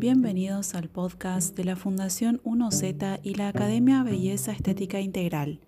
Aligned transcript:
bienvenidos 0.00 0.74
al 0.74 0.88
podcast 0.88 1.54
de 1.54 1.64
la 1.64 1.76
Fundación 1.76 2.40
1Z 2.42 3.20
y 3.22 3.34
la 3.34 3.48
Academia 3.48 4.02
Belleza 4.02 4.50
Estética 4.50 4.98
Integral. 4.98 5.60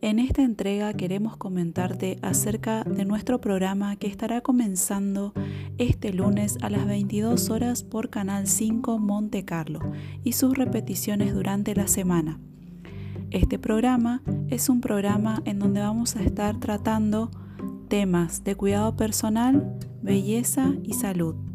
En 0.00 0.18
esta 0.18 0.42
entrega 0.42 0.94
queremos 0.94 1.36
comentarte 1.36 2.18
acerca 2.22 2.84
de 2.84 3.04
nuestro 3.04 3.38
programa 3.38 3.96
que 3.96 4.06
estará 4.06 4.40
comenzando 4.40 5.34
este 5.76 6.14
lunes 6.14 6.56
a 6.62 6.70
las 6.70 6.86
22 6.86 7.50
horas 7.50 7.82
por 7.82 8.08
Canal 8.08 8.46
5 8.46 8.98
Monte 8.98 9.44
Carlo 9.44 9.80
y 10.24 10.32
sus 10.32 10.56
repeticiones 10.56 11.34
durante 11.34 11.74
la 11.74 11.86
semana. 11.86 12.40
Este 13.30 13.58
programa 13.58 14.22
es 14.48 14.70
un 14.70 14.80
programa 14.80 15.42
en 15.44 15.58
donde 15.58 15.80
vamos 15.80 16.16
a 16.16 16.22
estar 16.22 16.58
tratando 16.60 17.30
temas 17.88 18.42
de 18.42 18.54
cuidado 18.54 18.96
personal, 18.96 19.76
belleza 20.00 20.72
y 20.82 20.94
salud. 20.94 21.45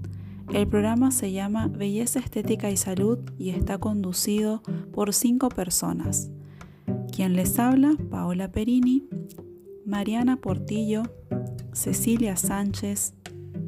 El 0.53 0.67
programa 0.67 1.11
se 1.11 1.31
llama 1.31 1.69
Belleza 1.69 2.19
Estética 2.19 2.69
y 2.69 2.75
Salud 2.75 3.19
y 3.37 3.51
está 3.51 3.77
conducido 3.77 4.61
por 4.91 5.13
cinco 5.13 5.47
personas. 5.47 6.29
Quien 7.15 7.37
les 7.37 7.57
habla, 7.57 7.95
Paola 8.09 8.51
Perini, 8.51 9.07
Mariana 9.85 10.35
Portillo, 10.35 11.03
Cecilia 11.71 12.35
Sánchez, 12.35 13.13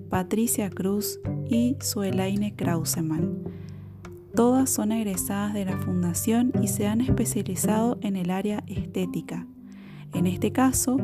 Patricia 0.09 0.70
Cruz 0.70 1.22
y 1.50 1.78
Suelaine 1.80 2.54
Krauseman. 2.54 3.44
Todas 4.36 4.70
son 4.70 4.92
egresadas 4.92 5.54
de 5.54 5.64
la 5.64 5.78
Fundación 5.78 6.52
y 6.62 6.68
se 6.68 6.88
han 6.88 7.00
especializado 7.00 7.98
en 8.02 8.18
el 8.18 8.30
área 8.30 8.62
estética. 8.68 9.48
En 10.14 10.28
este 10.28 10.52
caso, 10.52 10.98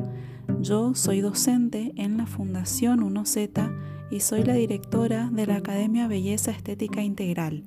yo 0.59 0.93
soy 0.93 1.21
docente 1.21 1.93
en 1.95 2.17
la 2.17 2.25
Fundación 2.25 2.99
1Z 2.99 3.98
y 4.11 4.21
soy 4.21 4.43
la 4.43 4.53
directora 4.53 5.29
de 5.31 5.45
la 5.45 5.57
Academia 5.57 6.07
Belleza 6.07 6.52
Estética 6.52 7.02
Integral. 7.02 7.63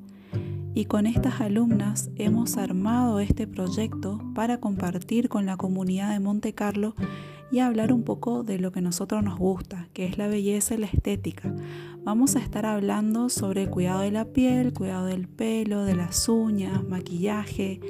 Y 0.74 0.86
con 0.86 1.06
estas 1.06 1.40
alumnas 1.40 2.10
hemos 2.16 2.56
armado 2.56 3.20
este 3.20 3.46
proyecto 3.46 4.20
para 4.34 4.58
compartir 4.58 5.28
con 5.28 5.46
la 5.46 5.56
comunidad 5.56 6.10
de 6.12 6.20
Monte 6.20 6.54
Carlo 6.54 6.94
y 7.52 7.58
hablar 7.58 7.92
un 7.92 8.02
poco 8.02 8.42
de 8.42 8.58
lo 8.58 8.72
que 8.72 8.78
a 8.78 8.82
nosotros 8.82 9.22
nos 9.22 9.38
gusta, 9.38 9.88
que 9.92 10.06
es 10.06 10.16
la 10.16 10.26
belleza 10.26 10.74
y 10.74 10.78
la 10.78 10.86
estética. 10.86 11.54
Vamos 12.02 12.34
a 12.34 12.38
estar 12.38 12.64
hablando 12.64 13.28
sobre 13.28 13.64
el 13.64 13.70
cuidado 13.70 14.00
de 14.00 14.10
la 14.10 14.24
piel, 14.24 14.72
cuidado 14.72 15.06
del 15.06 15.28
pelo, 15.28 15.84
de 15.84 15.94
las 15.94 16.28
uñas, 16.30 16.82
maquillaje. 16.82 17.80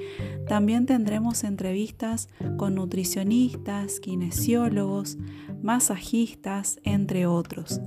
También 0.48 0.84
tendremos 0.84 1.44
entrevistas 1.44 2.28
con 2.56 2.75
nutricionistas, 2.75 4.00
kinesiólogos, 4.00 5.16
masajistas, 5.62 6.81
entre 6.83 7.27
otros. 7.27 7.81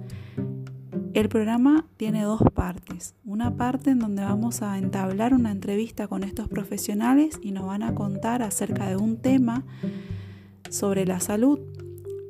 El 1.16 1.30
programa 1.30 1.86
tiene 1.96 2.24
dos 2.24 2.42
partes. 2.54 3.16
Una 3.24 3.56
parte 3.56 3.92
en 3.92 4.00
donde 4.00 4.22
vamos 4.22 4.62
a 4.62 4.78
entablar 4.78 5.34
una 5.34 5.50
entrevista 5.50 6.10
con 6.10 6.26
estos 6.26 6.50
profesionales 6.50 7.40
y 7.42 7.54
nos 7.54 7.66
van 7.66 7.84
a 7.84 7.96
contar 7.96 8.44
acerca 8.44 8.90
de 8.90 8.98
un 8.98 9.16
tema 9.16 9.64
sobre 10.70 11.06
la 11.06 11.22
salud, 11.22 11.58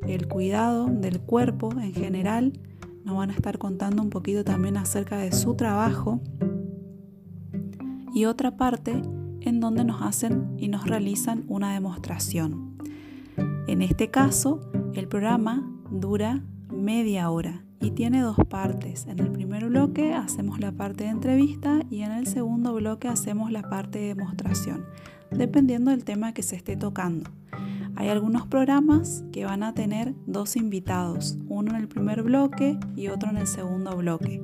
el 0.08 0.28
cuidado 0.28 0.86
del 0.86 1.20
cuerpo 1.20 1.72
en 1.82 1.96
general. 1.96 2.54
Nos 3.04 3.18
van 3.18 3.32
a 3.32 3.34
estar 3.34 3.58
contando 3.58 4.04
un 4.04 4.12
poquito 4.12 4.44
también 4.44 4.78
acerca 4.78 5.18
de 5.18 5.32
su 5.32 5.56
trabajo. 5.56 6.22
Y 8.14 8.26
otra 8.26 8.56
parte 8.56 9.02
en 9.42 9.62
donde 9.62 9.84
nos 9.84 10.04
hacen 10.04 10.54
y 10.60 10.68
nos 10.68 10.86
realizan 10.86 11.44
una 11.48 11.74
demostración. 11.74 12.78
En 13.66 13.82
este 13.82 14.12
caso, 14.12 14.62
el 14.94 15.08
programa 15.08 15.68
dura 15.90 16.44
media 16.70 17.32
hora 17.32 17.65
y 17.80 17.92
tiene 17.92 18.22
dos 18.22 18.38
partes. 18.50 19.06
En 19.08 19.20
el 19.20 19.32
primer 19.32 19.68
bloque 19.68 20.14
hacemos 20.14 20.60
la 20.60 20.72
parte 20.72 21.06
de 21.06 21.12
entrevista 21.12 21.82
y 21.90 22.02
en 22.02 22.12
el 22.12 22.28
segundo 22.28 22.74
bloque 22.74 23.08
hacemos 23.08 23.52
la 23.52 23.64
parte 23.70 24.00
de 24.00 24.08
demostración, 24.08 24.86
dependiendo 25.32 25.92
del 25.92 26.04
tema 26.04 26.34
que 26.34 26.44
se 26.44 26.56
esté 26.56 26.76
tocando. 26.76 27.30
Hay 27.96 28.10
algunos 28.10 28.46
programas 28.48 29.24
que 29.32 29.46
van 29.46 29.64
a 29.64 29.74
tener 29.74 30.14
dos 30.26 30.58
invitados, 30.58 31.38
uno 31.48 31.72
en 31.72 31.78
el 31.78 31.88
primer 31.88 32.24
bloque 32.24 32.78
y 32.96 33.08
otro 33.08 33.30
en 33.30 33.38
el 33.38 33.48
segundo 33.48 33.96
bloque. 33.96 34.44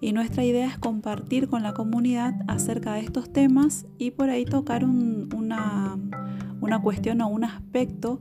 Y 0.00 0.12
nuestra 0.12 0.44
idea 0.44 0.66
es 0.66 0.78
compartir 0.78 1.48
con 1.48 1.62
la 1.62 1.74
comunidad 1.74 2.34
acerca 2.48 2.94
de 2.94 3.00
estos 3.00 3.32
temas 3.32 3.86
y 3.98 4.10
por 4.10 4.30
ahí 4.30 4.44
tocar 4.44 4.84
una, 4.84 5.96
una 6.60 6.82
cuestión 6.82 7.20
o 7.20 7.28
un 7.28 7.44
aspecto 7.44 8.20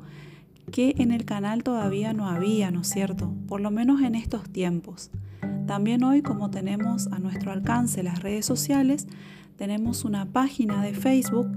que 0.72 0.96
en 0.98 1.12
el 1.12 1.26
canal 1.26 1.64
todavía 1.64 2.14
no 2.14 2.28
había, 2.28 2.72
¿no 2.72 2.82
es 2.82 2.90
cierto? 2.90 3.34
Por 3.48 3.62
lo 3.62 3.72
menos 3.72 4.02
en 4.02 4.16
estos 4.16 4.50
tiempos. 4.50 5.12
También 5.68 6.04
hoy, 6.04 6.22
como 6.22 6.50
tenemos 6.50 7.08
a 7.08 7.20
nuestro 7.20 7.52
alcance 7.52 8.04
las 8.04 8.22
redes 8.22 8.46
sociales, 8.46 9.08
tenemos 9.58 10.06
una 10.06 10.26
página 10.26 10.84
de 10.84 10.94
Facebook 10.94 11.48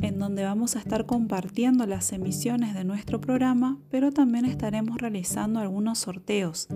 en 0.00 0.18
donde 0.18 0.44
vamos 0.44 0.76
a 0.76 0.78
estar 0.78 1.06
compartiendo 1.06 1.86
las 1.86 2.12
emisiones 2.12 2.74
de 2.74 2.84
nuestro 2.84 3.20
programa, 3.20 3.78
pero 3.90 4.12
también 4.12 4.44
estaremos 4.44 4.98
realizando 4.98 5.58
algunos 5.58 5.98
sorteos 5.98 6.68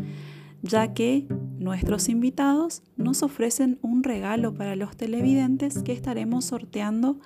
ya 0.63 0.95
que 0.95 1.27
nuestros 1.63 2.09
invitados 2.09 2.83
nos 2.97 3.23
ofrecen 3.23 3.79
un 3.83 4.03
regalo 4.03 4.55
para 4.55 4.77
los 4.77 4.97
televidentes 4.97 5.83
que 5.83 5.93
estaremos 5.93 6.45
sorteando 6.45 7.19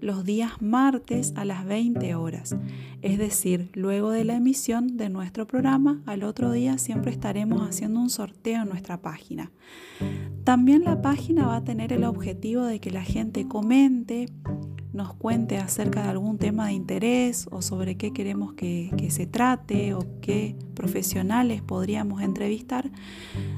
los 0.00 0.24
días 0.24 0.60
martes 0.60 1.32
a 1.36 1.44
las 1.44 1.64
20 1.64 2.14
horas. 2.14 2.56
Es 3.02 3.18
decir, 3.18 3.70
luego 3.74 4.10
de 4.10 4.24
la 4.24 4.36
emisión 4.36 4.96
de 4.96 5.08
nuestro 5.08 5.46
programa, 5.46 6.02
al 6.06 6.22
otro 6.22 6.52
día 6.52 6.78
siempre 6.78 7.10
estaremos 7.10 7.62
haciendo 7.68 8.00
un 8.00 8.10
sorteo 8.10 8.62
en 8.62 8.68
nuestra 8.68 9.00
página. 9.00 9.50
También 10.44 10.84
la 10.84 11.00
página 11.00 11.46
va 11.46 11.56
a 11.56 11.64
tener 11.64 11.92
el 11.92 12.04
objetivo 12.04 12.64
de 12.64 12.80
que 12.80 12.90
la 12.90 13.02
gente 13.02 13.48
comente, 13.48 14.28
nos 14.94 15.12
cuente 15.12 15.58
acerca 15.58 16.04
de 16.04 16.08
algún 16.08 16.38
tema 16.38 16.68
de 16.68 16.72
interés 16.72 17.48
o 17.50 17.62
sobre 17.62 17.96
qué 17.96 18.12
queremos 18.12 18.54
que, 18.54 18.90
se 19.10 19.26
trate 19.26 19.92
o 19.92 20.06
qué 20.22 20.56
profesionales 20.74 21.62
podríamos 21.62 22.22
entrevistar, 22.22 22.90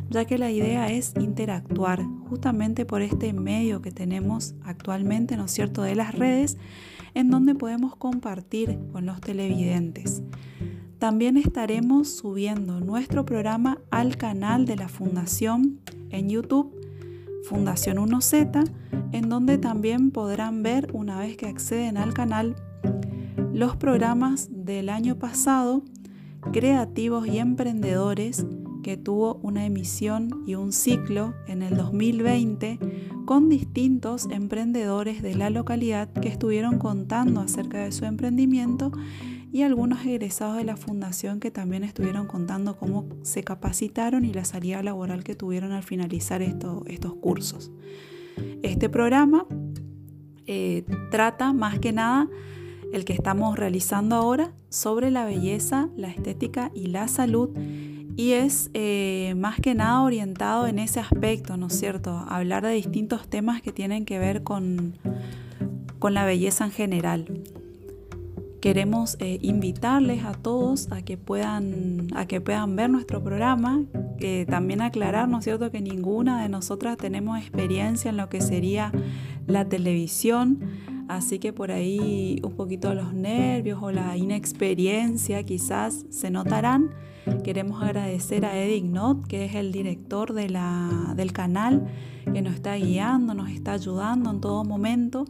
ya 0.08 0.24
que 0.24 0.38
la 0.38 0.50
idea 0.50 0.90
es 0.90 1.12
interactuar 1.20 2.02
justamente 2.28 2.86
por 2.86 3.02
este 3.02 3.32
medio 3.34 3.82
que 3.82 3.92
tenemos 3.92 4.54
actualmente, 4.64 5.36
¿no 5.36 5.44
es 5.44 5.52
cierto?, 5.52 5.82
de 5.82 5.94
las 5.94 6.14
redes, 6.14 6.56
en 7.14 7.30
donde 7.30 7.54
podemos 7.54 7.94
compartir 7.96 8.78
con 8.90 9.04
los 9.04 9.20
televidentes. 9.20 10.22
También 10.98 11.36
estaremos 11.36 12.08
subiendo 12.08 12.80
nuestro 12.80 13.26
programa 13.26 13.78
al 13.90 14.16
canal 14.16 14.64
de 14.64 14.76
la 14.76 14.88
Fundación 14.88 15.80
en 16.08 16.30
YouTube 16.30 16.75
Fundación 17.46 17.98
1Z, 17.98 18.68
en 19.12 19.28
donde 19.28 19.56
también 19.56 20.10
podrán 20.10 20.64
ver 20.64 20.90
una 20.92 21.20
vez 21.20 21.36
que 21.36 21.46
acceden 21.46 21.96
al 21.96 22.12
canal 22.12 22.56
los 23.52 23.76
programas 23.76 24.48
del 24.50 24.88
año 24.88 25.16
pasado, 25.16 25.84
creativos 26.52 27.28
y 27.28 27.38
emprendedores, 27.38 28.44
que 28.82 28.96
tuvo 28.96 29.36
una 29.42 29.64
emisión 29.64 30.42
y 30.44 30.56
un 30.56 30.72
ciclo 30.72 31.34
en 31.46 31.62
el 31.62 31.76
2020 31.76 32.80
con 33.26 33.48
distintos 33.48 34.26
emprendedores 34.30 35.22
de 35.22 35.36
la 35.36 35.48
localidad 35.48 36.08
que 36.12 36.28
estuvieron 36.28 36.78
contando 36.78 37.40
acerca 37.40 37.78
de 37.78 37.92
su 37.92 38.06
emprendimiento 38.06 38.90
y 39.56 39.62
algunos 39.62 40.04
egresados 40.04 40.58
de 40.58 40.64
la 40.64 40.76
fundación 40.76 41.40
que 41.40 41.50
también 41.50 41.82
estuvieron 41.82 42.26
contando 42.26 42.76
cómo 42.76 43.06
se 43.22 43.42
capacitaron 43.42 44.26
y 44.26 44.32
la 44.34 44.44
salida 44.44 44.82
laboral 44.82 45.24
que 45.24 45.34
tuvieron 45.34 45.72
al 45.72 45.82
finalizar 45.82 46.42
estos 46.42 47.14
cursos. 47.22 47.70
Este 48.62 48.90
programa 48.90 49.46
eh, 50.44 50.84
trata 51.10 51.54
más 51.54 51.78
que 51.78 51.94
nada 51.94 52.28
el 52.92 53.06
que 53.06 53.14
estamos 53.14 53.58
realizando 53.58 54.16
ahora 54.16 54.52
sobre 54.68 55.10
la 55.10 55.24
belleza, 55.24 55.88
la 55.96 56.08
estética 56.08 56.70
y 56.74 56.88
la 56.88 57.08
salud 57.08 57.48
y 58.14 58.32
es 58.32 58.68
eh, 58.74 59.32
más 59.38 59.58
que 59.58 59.74
nada 59.74 60.02
orientado 60.02 60.66
en 60.66 60.78
ese 60.78 61.00
aspecto, 61.00 61.56
¿no 61.56 61.68
es 61.68 61.78
cierto? 61.78 62.26
Hablar 62.28 62.62
de 62.62 62.72
distintos 62.72 63.26
temas 63.26 63.62
que 63.62 63.72
tienen 63.72 64.04
que 64.04 64.18
ver 64.18 64.42
con, 64.42 64.98
con 65.98 66.12
la 66.12 66.26
belleza 66.26 66.66
en 66.66 66.72
general 66.72 67.42
queremos 68.66 69.16
eh, 69.20 69.38
invitarles 69.42 70.24
a 70.24 70.32
todos 70.32 70.90
a 70.90 71.00
que 71.02 71.16
puedan 71.16 72.08
a 72.16 72.26
que 72.26 72.40
puedan 72.40 72.74
ver 72.74 72.90
nuestro 72.90 73.22
programa 73.22 73.84
que 74.18 74.44
también 74.44 74.80
aclarar 74.80 75.28
no 75.28 75.38
es 75.38 75.44
cierto 75.44 75.70
que 75.70 75.80
ninguna 75.80 76.42
de 76.42 76.48
nosotras 76.48 76.96
tenemos 76.96 77.38
experiencia 77.38 78.08
en 78.08 78.16
lo 78.16 78.28
que 78.28 78.40
sería 78.40 78.90
la 79.46 79.68
televisión. 79.68 80.58
Así 81.06 81.38
que 81.38 81.52
por 81.52 81.70
ahí 81.70 82.40
un 82.42 82.56
poquito 82.56 82.92
los 82.92 83.14
nervios 83.14 83.78
o 83.80 83.92
la 83.92 84.16
inexperiencia 84.16 85.44
quizás 85.44 86.04
se 86.10 86.32
notarán. 86.32 86.90
Queremos 87.44 87.80
agradecer 87.80 88.44
a 88.44 88.58
Edic 88.60 88.84
Not 88.84 89.28
que 89.28 89.44
es 89.44 89.54
el 89.54 89.70
director 89.70 90.32
de 90.32 90.48
la, 90.48 91.14
del 91.14 91.32
canal 91.32 91.86
que 92.24 92.42
nos 92.42 92.54
está 92.54 92.74
guiando 92.74 93.32
nos 93.34 93.50
está 93.50 93.74
ayudando 93.74 94.30
en 94.30 94.40
todo 94.40 94.64
momento 94.64 95.24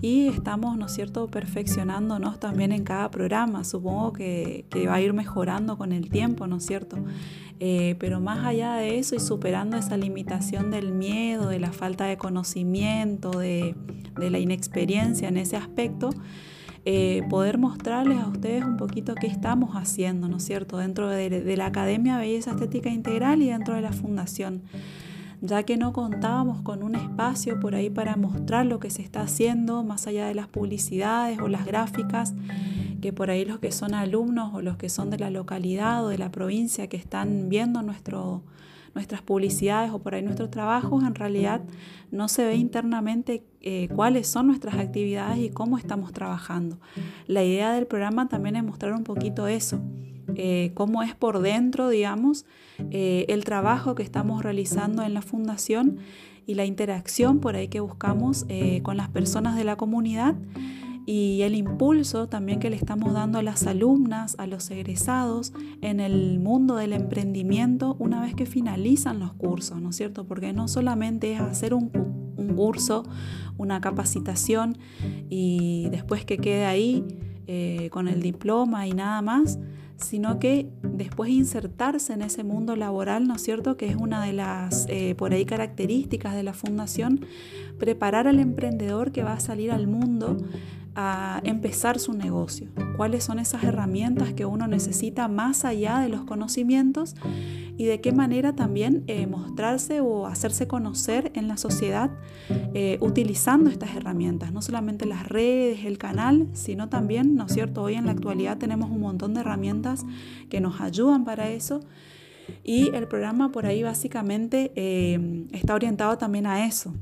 y 0.00 0.28
estamos, 0.28 0.76
¿no 0.76 0.86
es 0.86 0.92
cierto?, 0.92 1.26
perfeccionándonos 1.26 2.38
también 2.38 2.70
en 2.70 2.84
cada 2.84 3.10
programa. 3.10 3.64
Supongo 3.64 4.12
que, 4.12 4.64
va 4.86 4.94
a 4.94 5.00
ir 5.00 5.12
mejorando 5.12 5.76
con 5.76 5.92
el 5.92 6.08
tiempo, 6.08 6.46
¿no 6.46 6.56
es 6.56 6.66
cierto? 6.66 6.98
Eh, 7.58 7.96
pero 7.98 8.20
más 8.20 8.44
allá 8.44 8.74
de 8.74 8.98
eso 8.98 9.16
y 9.16 9.20
superando 9.20 9.76
esa 9.76 9.96
limitación 9.96 10.70
del 10.70 10.92
miedo, 10.92 11.48
de 11.48 11.58
la 11.58 11.72
falta 11.72 12.04
de 12.04 12.16
conocimiento, 12.16 13.30
de, 13.32 13.74
la 14.16 14.38
inexperiencia 14.38 15.28
en 15.28 15.36
ese 15.36 15.56
aspecto, 15.56 16.10
eh, 16.84 17.22
poder 17.28 17.58
mostrarles 17.58 18.18
a 18.18 18.28
ustedes 18.28 18.64
un 18.64 18.76
poquito 18.76 19.16
qué 19.16 19.26
estamos 19.26 19.74
haciendo, 19.74 20.28
¿no 20.28 20.36
es 20.36 20.44
cierto?, 20.44 20.76
dentro 20.76 21.08
de, 21.08 21.28
de 21.28 21.56
la 21.56 21.66
Academia 21.66 22.18
Belleza 22.18 22.52
Estética 22.52 22.88
Integral 22.88 23.42
y 23.42 23.48
dentro 23.48 23.74
de 23.74 23.82
la 23.82 23.92
Fundación 23.92 24.62
ya 25.40 25.62
que 25.62 25.76
no 25.76 25.92
contábamos 25.92 26.62
con 26.62 26.82
un 26.82 26.94
espacio 26.94 27.60
por 27.60 27.74
ahí 27.74 27.90
para 27.90 28.16
mostrar 28.16 28.66
lo 28.66 28.80
que 28.80 28.90
se 28.90 29.02
está 29.02 29.22
haciendo, 29.22 29.84
más 29.84 30.06
allá 30.06 30.26
de 30.26 30.34
las 30.34 30.48
publicidades 30.48 31.38
o 31.38 31.48
las 31.48 31.64
gráficas, 31.64 32.34
que 33.00 33.12
por 33.12 33.30
ahí 33.30 33.44
los 33.44 33.60
que 33.60 33.70
son 33.70 33.94
alumnos 33.94 34.52
o 34.54 34.62
los 34.62 34.76
que 34.76 34.88
son 34.88 35.10
de 35.10 35.18
la 35.18 35.30
localidad 35.30 36.04
o 36.04 36.08
de 36.08 36.18
la 36.18 36.30
provincia 36.30 36.88
que 36.88 36.96
están 36.96 37.48
viendo 37.48 37.82
nuestro, 37.82 38.42
nuestras 38.94 39.22
publicidades 39.22 39.92
o 39.92 40.00
por 40.00 40.14
ahí 40.14 40.22
nuestros 40.22 40.50
trabajos, 40.50 41.04
en 41.04 41.14
realidad 41.14 41.60
no 42.10 42.26
se 42.26 42.44
ve 42.44 42.56
internamente 42.56 43.44
eh, 43.60 43.88
cuáles 43.94 44.26
son 44.26 44.48
nuestras 44.48 44.74
actividades 44.76 45.38
y 45.38 45.50
cómo 45.50 45.78
estamos 45.78 46.12
trabajando. 46.12 46.78
La 47.26 47.44
idea 47.44 47.72
del 47.72 47.86
programa 47.86 48.28
también 48.28 48.56
es 48.56 48.64
mostrar 48.64 48.92
un 48.92 49.04
poquito 49.04 49.46
eso 49.46 49.80
eh, 50.40 50.70
cómo 50.74 51.02
es 51.02 51.16
por 51.16 51.40
dentro, 51.40 51.88
digamos, 51.88 52.46
eh, 52.92 53.26
el 53.28 53.42
trabajo 53.42 53.96
que 53.96 54.04
estamos 54.04 54.44
realizando 54.44 55.02
en 55.02 55.12
la 55.12 55.20
fundación 55.20 55.98
y 56.46 56.54
la 56.54 56.64
interacción 56.64 57.40
por 57.40 57.56
ahí 57.56 57.66
que 57.66 57.80
buscamos 57.80 58.46
eh, 58.48 58.80
con 58.84 58.96
las 58.96 59.08
personas 59.08 59.56
de 59.56 59.64
la 59.64 59.74
comunidad 59.74 60.36
y 61.06 61.42
el 61.42 61.56
impulso 61.56 62.28
también 62.28 62.60
que 62.60 62.70
le 62.70 62.76
estamos 62.76 63.14
dando 63.14 63.40
a 63.40 63.42
las 63.42 63.66
alumnas, 63.66 64.36
a 64.38 64.46
los 64.46 64.70
egresados 64.70 65.52
en 65.80 65.98
el 65.98 66.38
mundo 66.38 66.76
del 66.76 66.92
emprendimiento 66.92 67.96
una 67.98 68.20
vez 68.20 68.36
que 68.36 68.46
finalizan 68.46 69.18
los 69.18 69.32
cursos, 69.32 69.80
¿no 69.82 69.90
es 69.90 69.96
cierto? 69.96 70.24
Porque 70.24 70.52
no 70.52 70.68
solamente 70.68 71.32
es 71.32 71.40
hacer 71.40 71.74
un, 71.74 71.90
un 72.36 72.54
curso, 72.54 73.02
una 73.56 73.80
capacitación 73.80 74.78
y 75.28 75.88
después 75.90 76.24
que 76.24 76.38
quede 76.38 76.64
ahí 76.64 77.04
con 77.90 78.06
el 78.06 78.20
diploma 78.20 78.86
y 78.86 78.92
nada 78.92 79.22
más, 79.22 79.58
sino 79.98 80.38
que 80.38 80.70
después 80.82 81.30
insertarse 81.30 82.12
en 82.12 82.22
ese 82.22 82.44
mundo 82.44 82.76
laboral, 82.76 83.26
¿no 83.26 83.34
es 83.34 83.42
cierto? 83.42 83.76
Que 83.76 83.88
es 83.88 83.96
una 83.96 84.24
de 84.24 84.32
las, 84.32 84.86
eh, 84.88 85.14
por 85.16 85.32
ahí, 85.32 85.44
características 85.44 86.34
de 86.34 86.42
la 86.42 86.52
fundación, 86.52 87.26
preparar 87.78 88.28
al 88.28 88.38
emprendedor 88.38 89.12
que 89.12 89.22
va 89.22 89.34
a 89.34 89.40
salir 89.40 89.72
al 89.72 89.86
mundo 89.86 90.36
a 90.94 91.40
empezar 91.44 91.98
su 91.98 92.12
negocio. 92.12 92.70
¿Cuáles 92.96 93.22
son 93.24 93.38
esas 93.38 93.62
herramientas 93.64 94.32
que 94.32 94.46
uno 94.46 94.66
necesita 94.66 95.28
más 95.28 95.64
allá 95.64 96.00
de 96.00 96.08
los 96.08 96.24
conocimientos? 96.24 97.14
Y 97.78 97.86
de 97.86 98.00
qué 98.00 98.10
manera 98.12 98.54
también 98.54 99.04
eh, 99.06 99.28
mostrarse 99.28 100.00
o 100.00 100.26
hacerse 100.26 100.66
conocer 100.66 101.30
en 101.36 101.46
la 101.46 101.56
sociedad 101.56 102.10
eh, 102.74 102.98
utilizando 103.00 103.70
estas 103.70 103.94
herramientas, 103.94 104.52
no 104.52 104.60
solamente 104.60 105.06
las 105.06 105.28
redes, 105.28 105.84
el 105.84 105.96
canal, 105.96 106.48
sino 106.54 106.88
también, 106.88 107.36
¿no 107.36 107.46
es 107.46 107.52
cierto? 107.52 107.82
Hoy 107.84 107.94
en 107.94 108.06
la 108.06 108.12
actualidad 108.12 108.58
tenemos 108.58 108.90
un 108.90 109.00
montón 109.00 109.32
de 109.32 109.40
herramientas 109.40 110.04
que 110.50 110.60
nos 110.60 110.80
ayudan 110.80 111.24
para 111.24 111.50
eso 111.50 111.80
y 112.64 112.92
el 112.96 113.06
programa 113.06 113.52
por 113.52 113.64
ahí 113.64 113.84
básicamente 113.84 114.72
eh, 114.74 115.46
está 115.52 115.74
orientado 115.74 116.18
también 116.18 116.46
a 116.46 116.66
eso. 116.66 116.92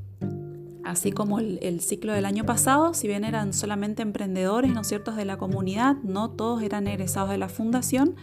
Así 0.85 1.11
como 1.11 1.41
el, 1.41 1.59
el, 1.63 1.81
ciclo 1.81 2.13
del 2.13 2.27
año 2.27 2.45
pasado, 2.45 2.93
si 2.93 3.09
bien 3.09 3.25
eran 3.25 3.55
solamente 3.55 4.03
emprendedores, 4.03 4.73
¿no 4.73 4.83
es 4.83 4.87
cierto?, 4.87 5.13
de 5.13 5.25
la 5.25 5.39
comunidad, 5.39 5.97
no 6.05 6.31
todos 6.31 6.63
eran 6.63 6.87
egresados 6.87 7.31
de 7.31 7.39
la 7.39 7.49
fundación, 7.49 8.15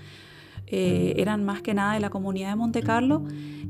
eh, 0.67 1.13
eran 1.17 1.43
más 1.43 1.61
que 1.61 1.73
nada 1.73 1.93
de 1.93 1.99
la 1.99 2.09
comunidad 2.09 2.49
de 2.49 2.55
Monte 2.55 2.81
Carlo. 2.81 3.23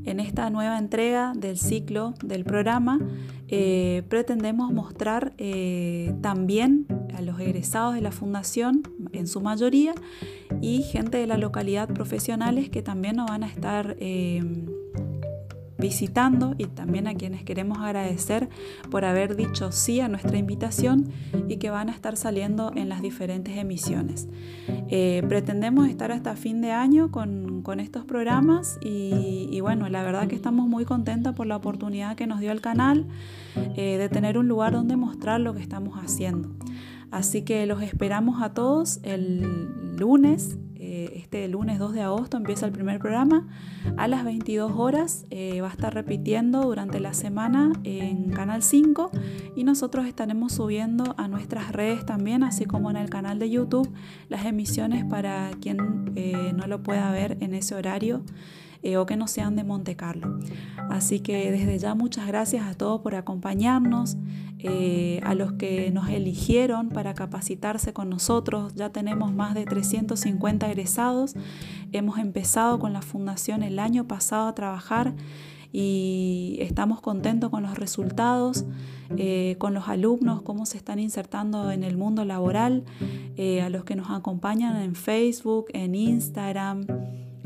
En 0.04 0.20
esta 0.20 0.50
nueva 0.50 0.78
entrega 0.78 1.32
del 1.34 1.56
ciclo 1.56 2.14
del 2.22 2.44
programa 2.44 3.00
eh, 3.48 4.02
pretendemos 4.08 4.72
mostrar 4.72 5.32
eh, 5.38 6.14
también 6.20 6.86
a 7.16 7.22
los 7.22 7.40
egresados 7.40 7.94
de 7.94 8.00
la 8.00 8.10
fundación, 8.10 8.82
en 9.12 9.26
su 9.26 9.40
mayoría, 9.40 9.94
y 10.60 10.82
gente 10.82 11.18
de 11.18 11.26
la 11.26 11.38
localidad 11.38 11.88
profesionales 11.88 12.68
que 12.68 12.82
también 12.82 13.16
nos 13.16 13.28
van 13.28 13.44
a 13.44 13.48
estar 13.48 13.96
visitando 15.84 16.54
y 16.56 16.64
también 16.64 17.06
a 17.06 17.14
quienes 17.14 17.44
queremos 17.44 17.76
agradecer 17.78 18.48
por 18.90 19.04
haber 19.04 19.36
dicho 19.36 19.70
sí 19.70 20.00
a 20.00 20.08
nuestra 20.08 20.38
invitación 20.38 21.10
y 21.46 21.58
que 21.58 21.68
van 21.68 21.90
a 21.90 21.92
estar 21.92 22.16
saliendo 22.16 22.72
en 22.74 22.88
las 22.88 23.02
diferentes 23.02 23.54
emisiones. 23.58 24.26
Eh, 24.88 25.22
pretendemos 25.28 25.86
estar 25.90 26.10
hasta 26.10 26.36
fin 26.36 26.62
de 26.62 26.72
año 26.72 27.10
con, 27.10 27.60
con 27.60 27.80
estos 27.80 28.06
programas 28.06 28.78
y, 28.82 29.60
bueno, 29.60 29.90
la 29.90 30.02
verdad 30.02 30.26
que 30.26 30.34
estamos 30.34 30.66
muy 30.66 30.86
contentos 30.86 31.34
por 31.34 31.46
la 31.46 31.56
oportunidad 31.56 32.16
que 32.16 32.26
nos 32.26 32.40
dio 32.40 32.50
el 32.50 32.62
canal 32.62 33.06
eh, 33.76 33.98
de 33.98 34.08
tener 34.08 34.38
un 34.38 34.48
lugar 34.48 34.72
donde 34.72 34.96
mostrar 34.96 35.42
lo 35.42 35.52
que 35.52 35.60
estamos 35.60 35.98
haciendo. 35.98 36.48
Así 37.10 37.42
que 37.42 37.66
los 37.66 37.82
esperamos 37.82 38.42
a 38.42 38.54
todos 38.54 39.00
el 39.02 39.96
lunes 39.98 40.56
este 40.78 41.48
lunes 41.48 41.78
2 41.78 41.92
de 41.92 42.02
agosto 42.02 42.36
empieza 42.36 42.66
el 42.66 42.72
primer 42.72 42.98
programa 42.98 43.46
a 43.96 44.08
las 44.08 44.24
22 44.24 44.72
horas. 44.76 45.26
Eh, 45.30 45.60
va 45.60 45.68
a 45.68 45.70
estar 45.70 45.94
repitiendo 45.94 46.62
durante 46.62 47.00
la 47.00 47.14
semana 47.14 47.72
en 47.84 48.30
Canal 48.30 48.62
5 48.62 49.10
y 49.56 49.64
nosotros 49.64 50.06
estaremos 50.06 50.52
subiendo 50.52 51.14
a 51.16 51.28
nuestras 51.28 51.72
redes 51.72 52.04
también, 52.04 52.42
así 52.42 52.64
como 52.64 52.90
en 52.90 52.96
el 52.96 53.10
canal 53.10 53.38
de 53.38 53.50
YouTube, 53.50 53.90
las 54.28 54.44
emisiones 54.44 55.04
para 55.04 55.50
quien 55.60 56.12
eh, 56.16 56.52
no 56.54 56.66
lo 56.66 56.82
pueda 56.82 57.10
ver 57.10 57.36
en 57.40 57.54
ese 57.54 57.74
horario. 57.74 58.22
Eh, 58.84 58.98
o 58.98 59.06
que 59.06 59.16
no 59.16 59.26
sean 59.28 59.56
de 59.56 59.64
Monte 59.64 59.96
Carlo. 59.96 60.38
Así 60.90 61.20
que 61.20 61.50
desde 61.50 61.78
ya 61.78 61.94
muchas 61.94 62.26
gracias 62.26 62.66
a 62.66 62.74
todos 62.74 63.00
por 63.00 63.14
acompañarnos, 63.14 64.18
eh, 64.58 65.20
a 65.24 65.34
los 65.34 65.52
que 65.52 65.90
nos 65.90 66.10
eligieron 66.10 66.90
para 66.90 67.14
capacitarse 67.14 67.94
con 67.94 68.10
nosotros. 68.10 68.74
Ya 68.74 68.90
tenemos 68.90 69.32
más 69.32 69.54
de 69.54 69.64
350 69.64 70.70
egresados. 70.70 71.34
Hemos 71.92 72.18
empezado 72.18 72.78
con 72.78 72.92
la 72.92 73.00
fundación 73.00 73.62
el 73.62 73.78
año 73.78 74.06
pasado 74.06 74.48
a 74.48 74.54
trabajar 74.54 75.14
y 75.72 76.58
estamos 76.60 77.00
contentos 77.00 77.48
con 77.48 77.62
los 77.62 77.78
resultados, 77.78 78.66
eh, 79.16 79.56
con 79.58 79.72
los 79.72 79.88
alumnos, 79.88 80.42
cómo 80.42 80.66
se 80.66 80.76
están 80.76 80.98
insertando 80.98 81.70
en 81.70 81.84
el 81.84 81.96
mundo 81.96 82.26
laboral, 82.26 82.84
a 83.62 83.68
los 83.70 83.84
que 83.84 83.96
nos 83.96 84.10
acompañan 84.10 84.76
en 84.76 84.94
Facebook, 84.94 85.68
en 85.72 85.94
Instagram. 85.94 86.86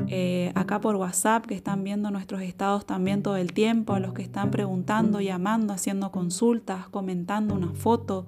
Eh, 0.07 0.51
acá 0.55 0.79
por 0.79 0.95
WhatsApp 0.95 1.45
que 1.45 1.55
están 1.55 1.83
viendo 1.83 2.09
nuestros 2.09 2.41
estados 2.41 2.85
también 2.85 3.21
todo 3.21 3.37
el 3.37 3.53
tiempo, 3.53 3.93
a 3.93 3.99
los 3.99 4.13
que 4.13 4.21
están 4.21 4.49
preguntando, 4.49 5.21
llamando, 5.21 5.73
haciendo 5.73 6.11
consultas, 6.11 6.87
comentando 6.89 7.53
una 7.53 7.73
foto, 7.73 8.27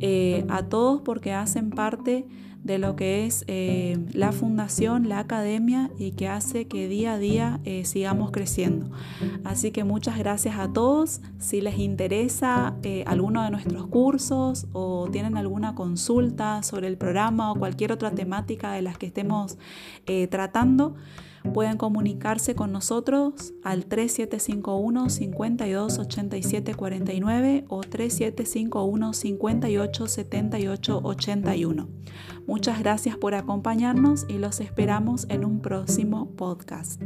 eh, 0.00 0.44
a 0.48 0.64
todos 0.64 1.02
porque 1.02 1.32
hacen 1.32 1.70
parte 1.70 2.26
de 2.62 2.78
lo 2.78 2.96
que 2.96 3.24
es 3.24 3.44
eh, 3.46 3.98
la 4.12 4.32
fundación, 4.32 5.08
la 5.08 5.20
academia 5.20 5.90
y 5.98 6.12
que 6.12 6.28
hace 6.28 6.66
que 6.66 6.88
día 6.88 7.14
a 7.14 7.18
día 7.18 7.60
eh, 7.64 7.84
sigamos 7.84 8.30
creciendo. 8.30 8.90
Así 9.44 9.70
que 9.70 9.84
muchas 9.84 10.18
gracias 10.18 10.58
a 10.58 10.72
todos. 10.72 11.20
Si 11.38 11.60
les 11.60 11.78
interesa 11.78 12.74
eh, 12.82 13.04
alguno 13.06 13.42
de 13.42 13.50
nuestros 13.50 13.86
cursos 13.86 14.66
o 14.72 15.08
tienen 15.10 15.36
alguna 15.36 15.74
consulta 15.74 16.62
sobre 16.62 16.88
el 16.88 16.96
programa 16.98 17.52
o 17.52 17.54
cualquier 17.54 17.92
otra 17.92 18.10
temática 18.10 18.72
de 18.72 18.82
las 18.82 18.98
que 18.98 19.06
estemos 19.06 19.56
tratando, 20.30 20.96
pueden 21.54 21.76
comunicarse 21.76 22.54
con 22.54 22.72
nosotros 22.72 23.54
al 23.62 23.86
3751 23.86 25.10
52 25.10 25.98
87 25.98 26.74
49 26.74 27.64
o 27.68 27.80
3751 27.80 29.12
58 29.12 30.06
78 30.06 31.00
81. 31.02 31.88
Muchas 32.46 32.78
gracias 32.80 33.16
por 33.16 33.34
acompañarnos 33.34 34.26
y 34.28 34.38
los 34.38 34.60
esperamos 34.60 35.26
en 35.28 35.44
un 35.44 35.60
próximo 35.60 36.34
podcast. 36.36 37.02